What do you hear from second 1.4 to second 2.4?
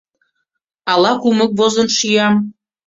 возын шӱям